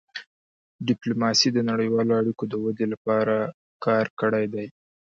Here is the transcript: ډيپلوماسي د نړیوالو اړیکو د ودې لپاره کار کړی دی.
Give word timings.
ډيپلوماسي 0.87 1.49
د 1.53 1.57
نړیوالو 1.69 2.13
اړیکو 2.21 2.43
د 2.49 2.53
ودې 2.63 2.85
لپاره 2.93 3.35
کار 3.85 4.05
کړی 4.19 4.45
دی. 4.53 4.67